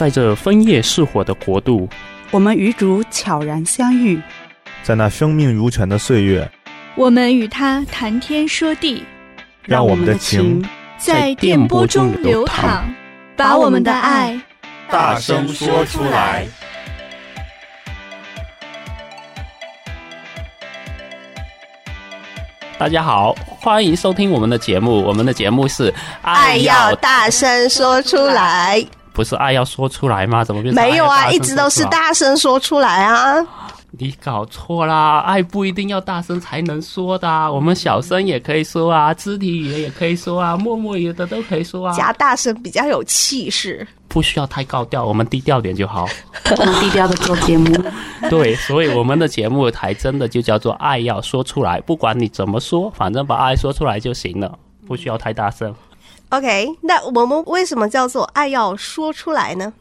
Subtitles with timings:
[0.00, 1.86] 在这枫叶似火的国度，
[2.30, 4.18] 我们与主悄然相遇，
[4.82, 6.50] 在那生命如泉的岁月，
[6.94, 9.04] 我们与他谈天说地，
[9.62, 10.66] 让我们的情
[10.96, 12.90] 在电波中流淌，
[13.36, 14.40] 把我们的爱
[14.88, 16.46] 大声说出来。
[22.78, 25.02] 大家好，欢迎收听我们的节目。
[25.02, 25.92] 我们的节目是
[26.22, 28.82] 爱要大声说出来，
[29.20, 30.42] 不是爱要说出来吗？
[30.42, 31.28] 怎么变成没有啊？
[31.30, 33.36] 一直都是大声说出来啊！
[33.90, 35.18] 你搞错啦！
[35.26, 41.92] 爱不一定要大声才能说的，啊，我们小声也可以说啊，肢体语言也可以说啊，默默语的都可以说啊。
[41.92, 43.86] 加大声比较有气势。
[44.08, 46.08] 不需要太高调，我们低调点就好。
[46.56, 47.76] 我们低调的做节目。
[48.30, 55.74] 对，所以我们的节目台真的就叫做“爱要说出来”，不管你怎么说，反正把爱说出来就行了，不需要太大声。
[56.30, 59.72] OK，那我们为什么叫做“爱要说出来”呢？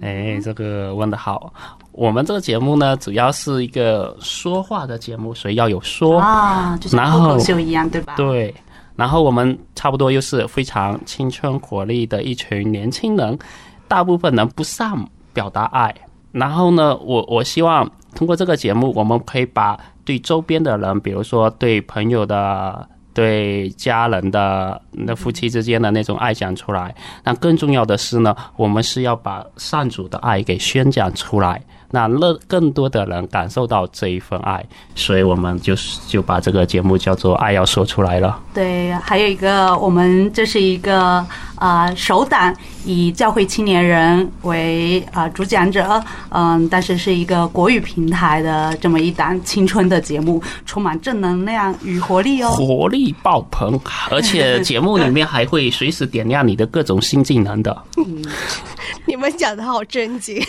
[0.00, 1.52] 哎，这个问的好。
[1.92, 8.14] 我们这个节目呢，主要是一个说话的节目，所以要有说啊，就像脱口秀一样，对吧？
[8.16, 8.54] 对。
[8.96, 13.38] 然后我们差不多又是非常青春活力的一群年轻人。
[13.86, 14.92] 大部分人不善
[15.32, 15.94] 表达爱，
[16.30, 22.88] 然后呢，我我希望通过这个节目，我们可以把对周边的人，比如说对朋友的、
[23.18, 26.94] 对家人的、那夫妻之间的那种爱讲出来。
[27.24, 31.60] 但更重要的是呢，我们是要把善主的爱给宣讲出来。
[31.90, 38.38] 那让更多的人感受到这一份爱，所以我们就是就把这个节目叫做“爱要说出来了”。
[38.52, 53.78] 对，还有一个，我们这是一个啊、呃、首档以教会青年人为啊、呃、主讲者，嗯、呃，但是是一个国语平台的这么一档青春的节目，充满正能量与活力哦，活力爆棚，
[54.10, 57.76] 而且节目里面还会随时点亮你的各种新技能的。
[57.96, 58.22] 嗯，
[59.08, 60.40] 你们讲的好正经，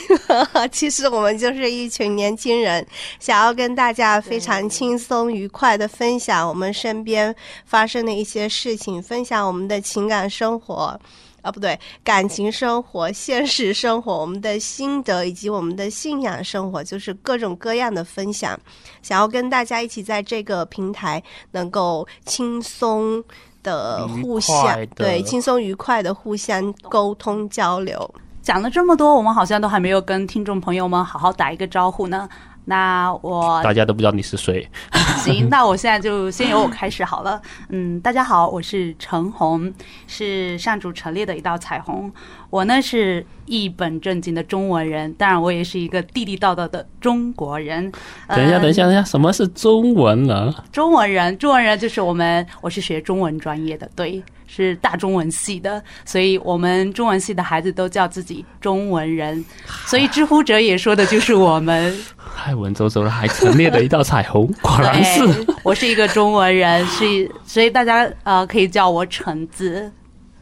[0.72, 1.40] 其实我们。
[1.40, 2.86] 就是一群年轻人，
[3.18, 7.34] 想要跟大家非常轻松愉快的分享我们身边
[7.64, 11.00] 发生的一些事情，分享我们的情感生活，
[11.42, 18.60] 啊，不对，感情生活、现实生活，我们的心得以及我们的信仰生活，就是各种各样的分享。
[19.02, 23.24] 想要跟大家一起在这个平台能够轻松
[23.64, 28.14] 的互相，对，轻松愉快的互相沟通交流。
[28.50, 32.28] 讲了这么多，我们好像都还没有跟听众朋友们好好打一个招呼呢。
[32.66, 34.68] 那我大家都不知道你是谁。
[35.22, 37.40] 行，那我现在就先由我开始好了。
[37.70, 39.72] 嗯，大家好，我是陈红，
[40.08, 42.12] 是上主陈列的一道彩虹。
[42.50, 47.92] 我呢是一本正经的中文人，当然我也是一个地地道道的中国人。
[48.30, 50.56] 等一下，等一下，等一下，什么是中文人？
[50.72, 54.24] 中文人，中文人就是我们，我是学中文专业的，对。
[54.52, 59.46] 是大中文系的，所以我们中文系的孩子都叫自己中文人，
[59.86, 61.96] 所以知乎者也说的就是我们。
[62.18, 65.22] 还文绉绉的，还陈列了一道彩虹，果然是。
[65.64, 69.92] 我是一个中文人，所以所以大家呃可以叫我橙子。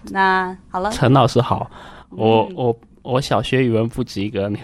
[0.06, 1.70] 那好了，陈老师好，
[2.10, 2.80] 我我。
[3.04, 4.58] 我小学语文不及格，你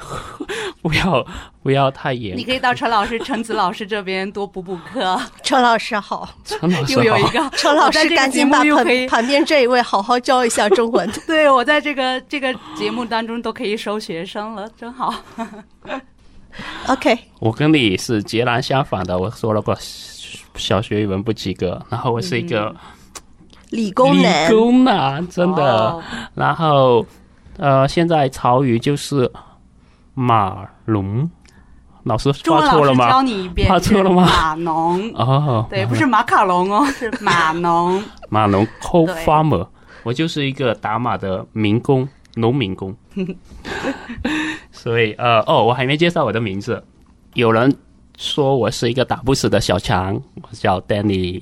[0.83, 1.25] 不要
[1.63, 2.37] 不要太严。
[2.37, 5.17] 你可以到陈老师、陈子老师这边多补补课。
[5.41, 11.09] 陈老师好，陈老师又有一个 陈老师，赶紧把旁旁边这一位好好教一下中文。
[11.25, 15.15] 对，我在这个这个节目当中都可以收学生了，真好。
[16.87, 19.17] OK，我跟你是截然相反的。
[19.17, 19.75] 我说了个
[20.55, 22.75] 小学语文不及格，然后我是一个
[23.69, 26.03] 理工男，理工男真的，哦、
[26.35, 27.05] 然后。
[27.57, 29.31] 呃，现在潮语就是
[30.13, 31.29] 马龙，
[32.03, 33.09] 老师发错了吗？
[33.09, 34.25] 教你一遍，发错了吗？
[34.25, 38.03] 马农哦，对，不是马卡龙哦，是马农。
[38.29, 39.67] 马农 co-farmer，
[40.03, 42.95] 我就是一个打马的民工，农民工。
[44.71, 46.83] 所以呃，哦，我还没介绍我的名字。
[47.33, 47.75] 有人
[48.17, 51.41] 说我是一个打不死的小强，我叫 Danny。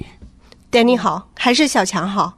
[0.71, 2.33] Danny 好，还是小强好？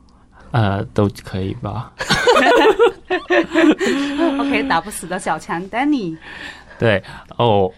[0.52, 1.92] 呃，都可以吧。
[4.40, 6.16] OK，打不死的小强 Danny。
[6.80, 7.02] 对
[7.38, 7.72] 哦，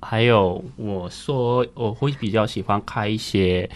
[0.00, 3.68] 还有我说我会比较喜欢开一些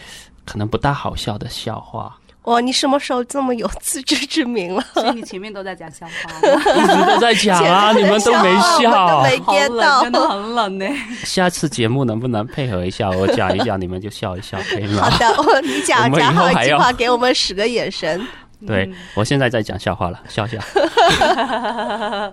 [0.45, 2.17] 可能不大好笑的笑话。
[2.45, 4.83] 哇，你什么时候这么有自知之明了？
[4.95, 6.13] 所以你前面都在讲笑话，
[6.75, 10.85] 一直都在讲啊，你们都没笑，都没 get 到，真的很冷呢。
[11.25, 15.09] 下次节目能不能配合一下，我讲一讲，你们就笑一笑，可以吗？
[15.09, 18.21] 好的，我你讲讲好一句话，给我们使个眼神。
[18.67, 20.59] 对，我现在在讲笑话了，笑笑。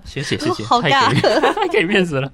[0.05, 1.11] 谢 谢谢谢，好尬，
[1.53, 2.31] 太给面子了。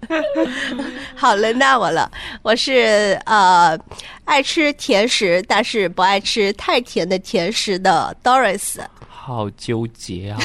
[1.16, 2.10] 好，轮到我了，
[2.42, 3.78] 我是呃
[4.26, 8.80] 爱吃甜食，但是不爱吃太甜的甜食的 Doris。
[9.08, 10.38] 好纠结啊！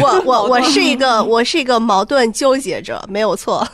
[0.00, 3.64] 我我我是一个我是一个矛盾纠结者，没有错。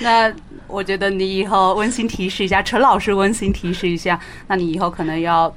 [0.00, 0.32] 那
[0.66, 4.18] 我觉得你以后温馨提示一下，陈老师温馨提示一下，
[4.48, 5.54] 那你以后可能要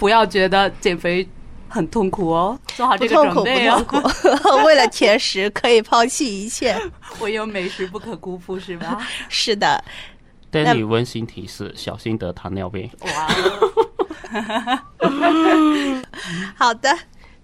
[0.00, 1.28] 不要觉得减肥
[1.68, 2.58] 很痛苦哦？
[2.74, 3.84] 做好这个准备哦。
[3.86, 4.66] 不痛苦，不痛苦。
[4.66, 6.74] 为了甜食可以抛弃一切，
[7.20, 8.98] 唯有美食不可辜负，是吧？
[9.28, 9.84] 是的。
[10.50, 12.88] 对你温馨提示：小心得糖尿病。
[13.02, 13.28] 哇！
[16.56, 16.88] 好的。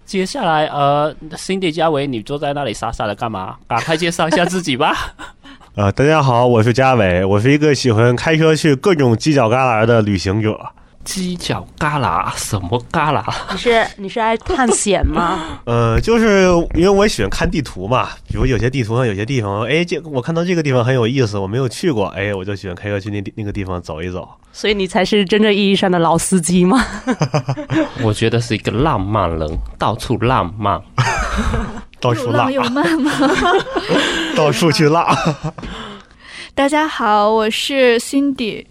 [0.03, 3.57] 接下来，呃，Cindy 嘉伟，你坐在那里傻傻的干嘛？
[3.67, 4.95] 赶快介绍一下自己吧。
[5.75, 10.71] 呃，大家好，我是嘉伟，我是一个喜欢开车去各种犄角旮旯的旅行者。
[11.07, 12.29] 犄角旮旯？
[12.35, 13.23] 什么旮旯？
[13.53, 15.59] 你是你是爱探险吗？
[15.65, 24.27] 呃，就是因为我也喜欢看地图嘛，比如有些地图上有些地方，哎，这我看到这个地方很有意思，我没有去过，哎，我就喜欢开车去那那个地方走一走。
[24.51, 26.83] 所以你才是真正意义上的老司机吗？
[28.03, 30.81] 我觉得是一个浪漫人，到处浪漫。
[32.01, 33.11] 到处浪有漫吗？
[34.35, 35.07] 到处去浪。
[36.53, 38.65] 大家好，我是 Cindy，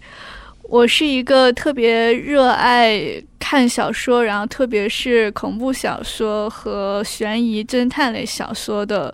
[0.69, 2.99] 我是一个特别热爱
[3.39, 9.13] 看小说，然后特别是恐怖小说和悬疑侦探类小说的，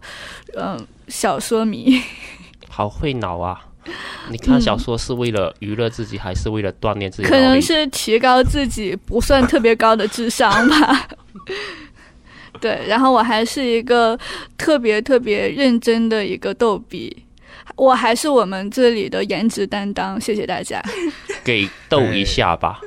[0.56, 2.02] 嗯、呃，小说迷。
[2.68, 3.62] 好会脑啊！
[4.32, 7.30] 你看小说是为了娱乐自己，嗯、还是为了锻炼自己？
[7.30, 11.08] 可能是提高自己不算特别高的智商吧。
[12.60, 14.18] 对，然后我还是一个
[14.58, 17.26] 特别特别认真的一个逗比，
[17.76, 20.82] 我还是我们这里的颜值担当，谢谢大家。
[21.44, 22.80] 给逗一下吧。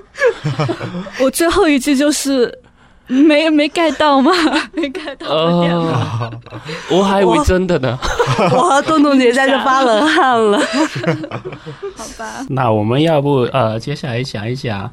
[1.20, 2.58] 我最后一句就是
[3.06, 4.32] 没没盖到吗？
[4.72, 5.28] 没盖到。
[5.28, 6.30] 哦，
[6.90, 7.98] 我还以为真的呢。
[8.52, 10.58] 我和东东姐在这发冷汗了。
[10.58, 12.44] 好吧。
[12.48, 14.90] 那我们要不呃，接下来讲一讲，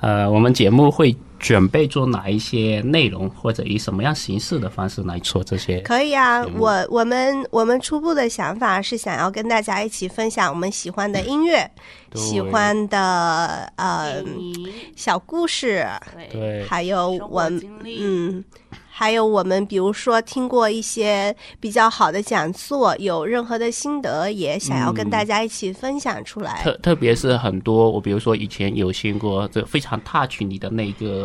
[0.00, 1.16] 呃，我们节目会。
[1.38, 5.80] 准备做哪一些内容，或者以什么样形式的方式来做这些？
[5.80, 11.70] 可以啊，我我们我们初步的想法是想要跟大家一起分享我们喜欢的音乐，
[12.14, 14.22] 喜欢的呃
[14.96, 15.86] 小故事，
[16.30, 17.50] 对，还有我
[17.84, 18.44] 嗯。
[18.96, 26.62] 还有我们，比如说听过一些比较好的讲座，有任何的心得，也想要跟大家一起分享出来。
[26.62, 31.23] 嗯、特特别是很多，我比如说以前有听过，这非常 touch 你的那个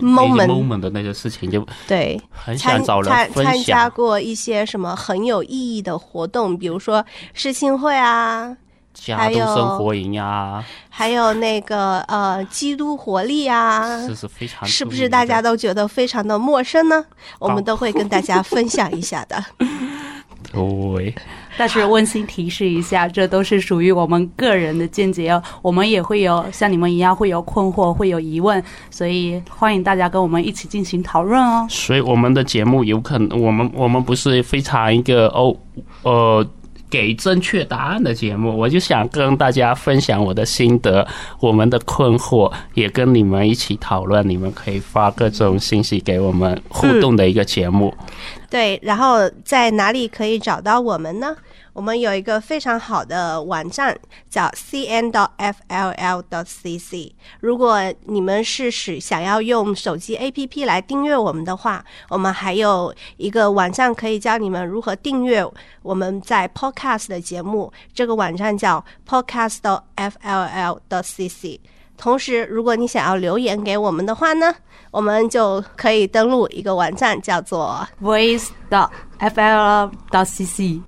[0.00, 3.54] moment moment 的那个事情，就对，很想找人分享。
[3.54, 7.04] 参加过一些什么很有意义的活动，比如说
[7.34, 8.56] 世青会啊。
[8.92, 17.02] 家都生活营呀，还有那个呃，基督活力啊，是是非常，是不是大家都觉得非常的陌生呢？
[17.38, 19.42] 我们都会跟大家分享一下的。
[20.52, 21.14] 对，
[21.56, 25.42] 但是温馨提示一下，这都是属于我们个人的见解哦。
[25.62, 31.66] 我们也会有像你们一样会有困惑，会有疑问，所以欢迎大家跟我们一起进行讨论哦。
[31.68, 35.56] 所以我们的节目有可能，我们我们不是非常一个哦，
[36.02, 36.46] 呃。
[36.90, 41.06] 给正确答案的节目，我就想跟大家分享我的心得，
[41.38, 44.28] 我们的困惑，也跟你们一起讨论。
[44.28, 47.94] 你们可以发各种信息给我们互动的一个节目。
[47.96, 48.14] 嗯。
[48.50, 51.36] 对，然后在哪里可以找到我们呢？
[51.72, 53.96] 我们有一个非常好的网站，
[54.28, 57.12] 叫 cn dot fll dot cc。
[57.38, 65.46] 如果你们是使想要用手机 APP 来订阅我们的话，我们还有一个网站可以教你们如何订阅
[65.82, 67.72] 我们在 Podcast 的节目。
[67.94, 71.60] 这个网站叫 podcast.fll.cc
[72.00, 74.54] 同时，如果你想要留言给我们的话呢，
[74.90, 78.88] 我们就可以登录一个网站，叫做 voice dot
[79.20, 80.80] fll dot cc。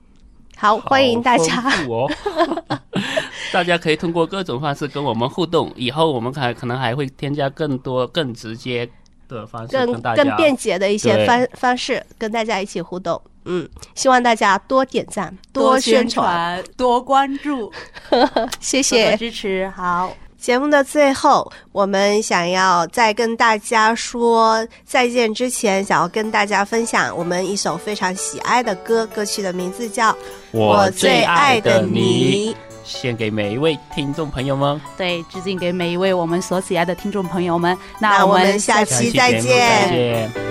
[0.57, 2.11] 好，欢迎大家哦！
[3.52, 8.88] 大家可以通过各种方式跟我们互动，以后我们还可能还会添加更多、更直接
[9.28, 13.21] 的方式，更更便捷的一些方方式跟大家一起互动。
[13.45, 17.71] 嗯，希望大家多点赞、多宣传、多关注，
[18.61, 19.71] 谢谢支持。
[19.76, 20.16] 好。
[20.42, 30.11] 节目的最后，我们想要在跟大家说再见之前，想要跟大家分享我们一首非常喜爱的歌，歌曲的名字叫
[30.50, 34.80] 《我最爱的你》，献给每一位听众朋友们。
[34.99, 37.78] 对，致敬给每一位我们所喜爱的听众朋友们。
[38.00, 40.41] 那我们下期再见。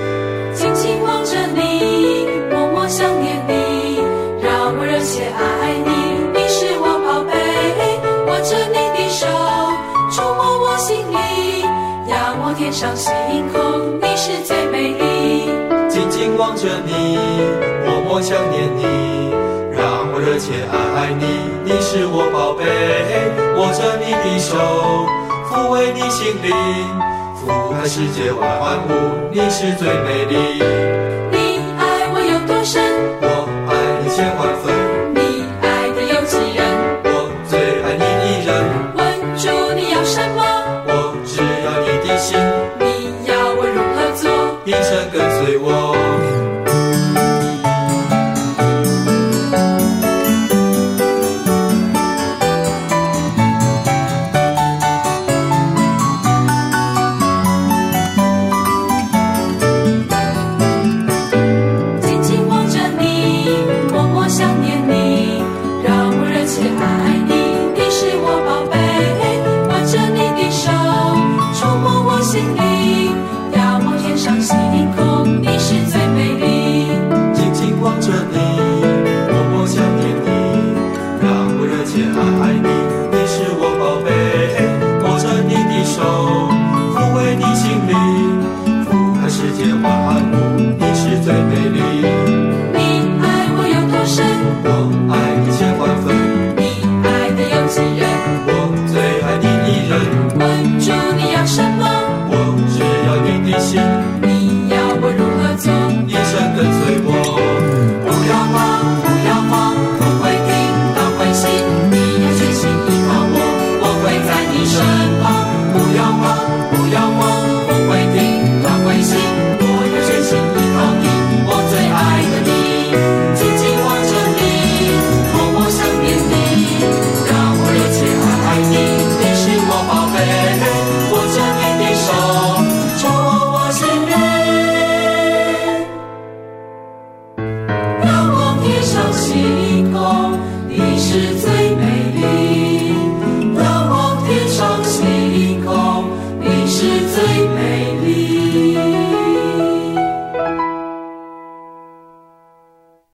[12.61, 13.11] 天上星
[13.51, 15.49] 空，你是最美丽。
[15.89, 17.17] 静静望着你，
[17.83, 18.83] 默默想念你，
[19.73, 21.25] 让我热切爱你，
[21.65, 22.63] 你是我宝贝。
[23.57, 24.53] 握着你的手，
[25.49, 26.53] 抚慰你心灵。
[27.33, 28.91] 俯瞰世界万物，
[29.31, 30.61] 你是最美丽。
[31.31, 32.77] 你爱我有多深？
[33.23, 34.50] 我爱你千万